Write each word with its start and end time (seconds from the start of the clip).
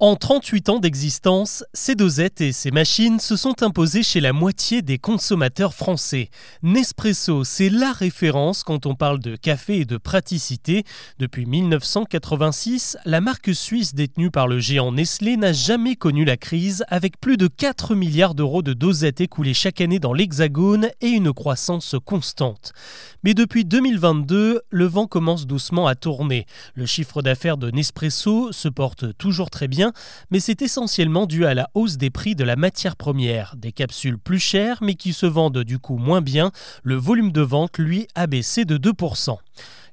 En 0.00 0.14
38 0.14 0.68
ans 0.68 0.78
d'existence, 0.78 1.64
ces 1.72 1.96
dosettes 1.96 2.40
et 2.40 2.52
ces 2.52 2.70
machines 2.70 3.18
se 3.18 3.34
sont 3.34 3.64
imposées 3.64 4.04
chez 4.04 4.20
la 4.20 4.32
moitié 4.32 4.80
des 4.80 4.96
consommateurs 4.96 5.74
français. 5.74 6.30
Nespresso, 6.62 7.42
c'est 7.42 7.68
la 7.68 7.90
référence 7.90 8.62
quand 8.62 8.86
on 8.86 8.94
parle 8.94 9.18
de 9.18 9.34
café 9.34 9.80
et 9.80 9.84
de 9.84 9.96
praticité. 9.96 10.84
Depuis 11.18 11.46
1986, 11.46 12.96
la 13.06 13.20
marque 13.20 13.52
suisse 13.52 13.92
détenue 13.92 14.30
par 14.30 14.46
le 14.46 14.60
géant 14.60 14.92
Nestlé 14.92 15.36
n'a 15.36 15.52
jamais 15.52 15.96
connu 15.96 16.24
la 16.24 16.36
crise 16.36 16.84
avec 16.86 17.20
plus 17.20 17.36
de 17.36 17.48
4 17.48 17.96
milliards 17.96 18.36
d'euros 18.36 18.62
de 18.62 18.74
dosettes 18.74 19.20
écoulées 19.20 19.52
chaque 19.52 19.80
année 19.80 19.98
dans 19.98 20.12
l'Hexagone 20.12 20.90
et 21.00 21.08
une 21.08 21.32
croissance 21.32 21.96
constante. 22.04 22.72
Mais 23.24 23.34
depuis 23.34 23.64
2022, 23.64 24.60
le 24.70 24.84
vent 24.84 25.08
commence 25.08 25.48
doucement 25.48 25.88
à 25.88 25.96
tourner. 25.96 26.46
Le 26.74 26.86
chiffre 26.86 27.20
d'affaires 27.20 27.56
de 27.56 27.72
Nespresso 27.72 28.52
se 28.52 28.68
porte 28.68 29.18
toujours 29.18 29.50
très 29.50 29.66
bien 29.66 29.87
mais 30.30 30.40
c'est 30.40 30.62
essentiellement 30.62 31.26
dû 31.26 31.46
à 31.46 31.54
la 31.54 31.70
hausse 31.74 31.96
des 31.96 32.10
prix 32.10 32.34
de 32.34 32.44
la 32.44 32.56
matière 32.56 32.96
première. 32.96 33.54
Des 33.56 33.72
capsules 33.72 34.18
plus 34.18 34.38
chères 34.38 34.78
mais 34.82 34.94
qui 34.94 35.12
se 35.12 35.26
vendent 35.26 35.64
du 35.64 35.78
coup 35.78 35.96
moins 35.96 36.20
bien, 36.20 36.50
le 36.82 36.94
volume 36.96 37.32
de 37.32 37.42
vente 37.42 37.78
lui 37.78 38.06
a 38.14 38.26
baissé 38.26 38.64
de 38.64 38.76
2%. 38.76 39.36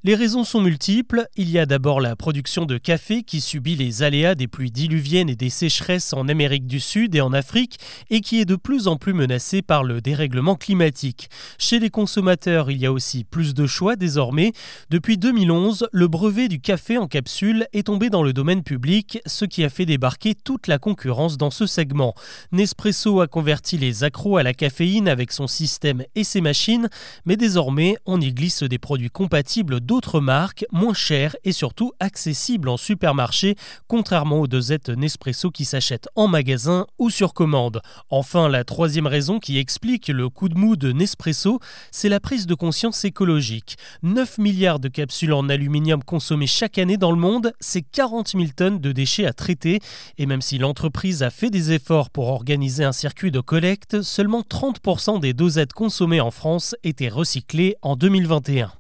Les 0.06 0.14
raisons 0.14 0.44
sont 0.44 0.62
multiples. 0.62 1.26
Il 1.36 1.50
y 1.50 1.58
a 1.58 1.66
d'abord 1.66 2.00
la 2.00 2.16
production 2.16 2.68
de 2.68 2.78
café 2.78 3.24
qui 3.24 3.42
subit 3.42 3.76
les 3.76 4.04
aléas 4.04 4.36
des 4.36 4.48
pluies 4.48 4.70
diluviennes 4.70 5.32
et 5.32 5.36
des 5.36 5.50
sécheresses 5.50 6.14
en 6.14 6.28
Amérique 6.28 6.68
du 6.68 6.80
Sud 6.80 7.16
et 7.16 7.22
en 7.22 7.34
Afrique 7.34 7.80
et 8.12 8.22
qui 8.22 8.40
est 8.40 8.46
de 8.46 8.56
plus 8.56 8.88
en 8.88 8.98
plus 8.98 9.14
menacée 9.14 9.64
par 9.64 9.84
le 9.84 10.02
dérèglement 10.02 10.54
climatique. 10.58 11.28
Chez 11.58 11.80
les 11.80 11.90
consommateurs, 11.90 12.70
il 12.70 12.78
y 12.78 12.86
a 12.86 12.92
aussi 12.92 13.24
plus 13.24 13.56
de 13.56 13.66
choix 13.66 13.96
désormais. 13.96 14.52
Depuis 14.92 15.18
2011, 15.18 15.88
le 15.92 16.08
brevet 16.08 16.50
du 16.50 16.60
café 16.60 17.00
en 17.00 17.08
capsule 17.08 17.66
est 17.74 17.88
tombé 17.88 18.12
dans 18.12 18.22
le 18.22 18.32
domaine 18.32 18.62
public, 18.62 19.18
ce 19.26 19.46
qui 19.46 19.64
a 19.64 19.70
fait 19.70 19.88
débarquer 19.88 20.36
toute 20.36 20.68
la 20.68 20.78
concurrence 20.78 21.38
dans 21.38 21.50
ce 21.50 21.66
segment. 21.66 22.14
Nespresso 22.52 23.22
a 23.22 23.28
converti 23.28 23.80
les 23.80 24.04
accros 24.04 24.38
à 24.38 24.44
la 24.44 24.54
caféine 24.54 25.08
avec 25.08 25.32
son 25.32 25.48
système 25.48 26.04
et 26.14 26.24
ses 26.24 26.42
machines, 26.42 26.90
mais 27.26 27.38
désormais 27.38 27.98
on 28.06 28.22
y 28.22 28.32
glisse 28.32 28.62
des 28.62 28.78
produits 28.78 29.10
compatibles 29.10 29.80
marques 30.22 30.66
moins 30.72 30.94
chères 30.94 31.36
et 31.44 31.52
surtout 31.52 31.92
accessibles 32.00 32.70
en 32.70 32.78
supermarché, 32.78 33.56
contrairement 33.88 34.42
aux 34.42 34.48
dosettes 34.48 34.90
Nespresso 34.90 35.52
qui 35.52 35.66
s'achètent 35.66 36.08
en 36.16 36.28
magasin 36.28 36.86
ou 37.00 37.10
sur 37.10 37.34
commande. 37.34 37.82
Enfin, 38.10 38.50
la 38.50 38.64
troisième 38.64 39.08
raison 39.08 39.40
qui 39.40 39.58
explique 39.58 40.08
le 40.08 40.30
coup 40.30 40.50
de 40.50 40.58
mou 40.58 40.76
de 40.76 40.92
Nespresso, 40.92 41.60
c'est 41.92 42.10
la 42.10 42.20
prise 42.20 42.46
de 42.46 42.56
conscience 42.56 43.06
écologique. 43.06 43.78
9 44.04 44.38
milliards 44.38 44.80
de 44.80 44.88
capsules 44.88 45.34
en 45.34 45.50
aluminium 45.50 46.04
consommées 46.04 46.48
chaque 46.48 46.78
année 46.78 46.98
dans 46.98 47.12
le 47.12 47.18
monde, 47.18 47.54
c'est 47.60 47.82
40 47.82 48.30
000 48.30 48.46
tonnes 48.56 48.80
de 48.80 48.92
déchets 48.92 49.26
à 49.26 49.34
traiter. 49.34 49.80
Et 50.18 50.26
même 50.26 50.42
si 50.42 50.58
l'entreprise 50.58 51.24
a 51.24 51.30
fait 51.30 51.50
des 51.50 51.72
efforts 51.72 52.10
pour 52.10 52.28
organiser 52.28 52.84
un 52.84 52.92
circuit 52.92 53.32
de 53.32 53.40
collecte, 53.40 54.02
seulement 54.02 54.42
30% 54.42 55.20
des 55.20 55.34
dosettes 55.34 55.74
consommées 55.74 56.22
en 56.22 56.32
France 56.32 56.76
étaient 56.84 57.10
recyclées 57.10 57.76
en 57.82 57.96
2021. 57.96 58.72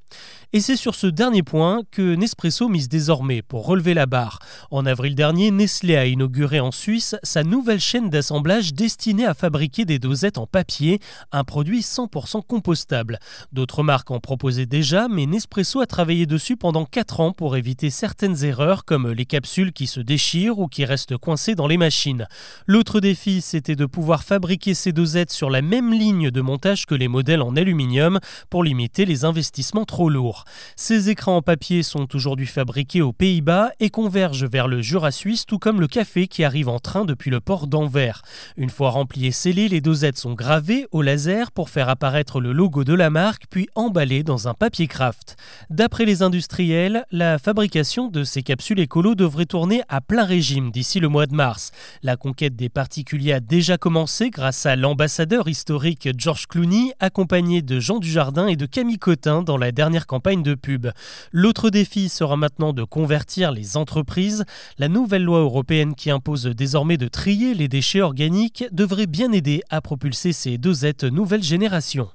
Et 0.53 0.61
c'est 0.61 0.78
sur 0.78 0.95
ce 0.95 1.08
dernier 1.08 1.44
point 1.44 1.81
que 1.92 2.16
Nespresso 2.16 2.70
mise 2.70 2.88
désormais 2.88 3.42
pour 3.42 3.66
relever 3.66 3.94
la 3.94 4.06
barre. 4.06 4.39
En 4.72 4.86
avril 4.86 5.14
dernier, 5.14 5.52
Nestlé 5.52 5.98
a 5.98 6.06
inauguré 6.06 6.61
en 6.61 6.72
Suisse 6.72 7.16
sa 7.23 7.44
nouvelle 7.44 7.81
chaîne 7.81 8.09
d'assemblage 8.09 8.73
destinée 8.73 9.26
à 9.26 9.33
fabriquer 9.33 9.83
des 9.83 10.00
dosettes 10.00 10.38
en 10.38 10.48
papier, 10.48 11.00
un 11.33 11.44
produit 11.44 11.81
100% 11.81 12.42
compostable. 12.45 13.20
D'autres 13.52 13.83
marques 13.83 14.11
en 14.11 14.22
proposaient 14.22 14.66
déjà, 14.66 15.09
mais 15.09 15.26
Nespresso 15.26 15.81
a 15.81 15.88
travaillé 15.88 16.26
dessus 16.26 16.56
pendant 16.56 16.86
4 16.86 17.20
ans 17.20 17.31
pour 17.33 17.58
éviter 17.58 17.89
certaines 17.89 18.45
erreurs 18.45 18.86
comme 18.86 19.11
les 19.11 19.26
capsules 19.26 19.73
qui 19.73 19.88
se 19.88 20.00
déchirent 20.00 20.59
ou 20.59 20.67
qui 20.67 20.86
restent 20.86 21.17
coincées 21.17 21.56
dans 21.56 21.67
les 21.67 21.78
machines. 21.78 22.28
L'autre 22.66 23.02
défi, 23.02 23.42
c'était 23.42 23.76
de 23.76 23.86
pouvoir 23.86 24.23
fabriquer 24.23 24.73
ces 24.73 24.94
dosettes 24.94 25.31
sur 25.31 25.50
la 25.50 25.61
même 25.61 25.92
ligne 25.92 26.31
de 26.31 26.42
montage 26.42 26.86
que 26.86 26.95
les 26.95 27.09
modèles 27.09 27.42
en 27.42 27.56
aluminium 27.56 28.20
pour 28.50 28.64
limiter 28.64 29.05
les 29.05 29.26
investissements 29.26 29.83
trop 29.83 29.95
lourds. 30.04 30.45
Ces 30.76 31.10
écrans 31.10 31.38
en 31.38 31.42
papier 31.42 31.83
sont 31.83 32.08
aujourd'hui 32.16 32.45
fabriqués 32.45 33.02
aux 33.02 33.14
Pays-Bas 33.14 33.72
et 33.80 33.89
convergent 33.89 34.45
vers 34.45 34.67
le 34.67 34.82
Jura 34.82 35.11
suisse, 35.11 35.45
tout 35.45 35.60
comme 35.60 35.80
le 35.80 35.88
café 35.88 36.28
qui 36.28 36.44
arrive 36.44 36.70
en 36.70 36.80
train 36.80 37.06
depuis 37.06 37.32
le 37.32 37.39
port 37.39 37.67
d'Anvers. 37.67 38.22
Une 38.58 38.70
fois 38.70 38.89
remplis 38.89 39.28
et 39.28 39.32
scellés, 39.32 39.67
les 39.67 39.82
dosettes 39.82 40.17
sont 40.17 40.34
gravées 40.34 40.86
au 40.92 41.02
laser 41.02 41.52
pour 41.52 41.70
faire 41.70 41.89
apparaître 41.89 42.39
le 42.39 42.52
logo 42.52 42.84
de 42.84 42.94
la 42.94 43.10
marque, 43.10 43.45
puis 43.50 43.67
emballées 43.76 44.23
dans 44.23 44.48
un 44.48 44.54
papier 44.54 44.88
craft. 44.88 45.38
D'après 45.70 46.05
les 46.05 46.22
industriels, 46.22 47.05
la 47.11 47.39
fabrication 47.39 48.10
de 48.10 48.23
ces 48.23 48.44
capsules 48.44 48.80
écolo 48.80 49.16
devrait 49.16 49.45
tourner 49.45 49.82
à 49.89 50.02
plein 50.02 50.26
régime 50.26 50.72
d'ici 50.72 51.00
le 51.00 51.08
mois 51.08 51.26
de 51.26 51.36
mars. 51.36 51.72
La 52.04 52.17
conquête 52.17 52.55
des 52.55 52.70
particuliers 52.70 53.34
a 53.34 53.39
déjà 53.39 53.78
commencé 53.78 54.30
grâce 54.30 54.66
à 54.66 54.76
l'ambassadeur 54.76 55.48
historique 55.48 56.10
George 56.17 56.48
Clooney, 56.48 56.94
accompagné 57.00 57.61
de 57.61 57.80
Jean 57.80 58.00
Dujardin 58.00 58.48
et 58.48 58.55
de 58.55 58.66
Camille 58.66 59.00
Cotin 59.00 59.42
dans 59.42 59.58
la 59.58 59.72
dernière 59.86 60.08
campagne 60.08 60.42
de 60.42 60.56
pub. 60.56 60.88
L'autre 61.32 61.70
défi 61.70 62.10
sera 62.10 62.38
maintenant 62.38 62.73
de 62.73 62.84
convertir 62.84 63.52
les 63.52 63.78
entreprises. 63.78 64.44
La 64.80 64.88
nouvelle 64.88 65.23
loi 65.23 65.42
européenne 65.42 65.94
qui 65.94 66.10
impose 66.10 66.46
désormais 66.48 66.98
de 66.98 67.08
trier 67.08 67.54
les 67.54 67.68
déchets 67.68 68.02
organiques 68.02 68.66
devrait 68.72 69.06
bien 69.06 69.32
aider 69.32 69.62
à 69.70 69.82
propulser 69.82 70.34
ces 70.34 70.58
dosettes 70.58 71.04
nouvelle 71.04 71.44
génération. 71.44 72.10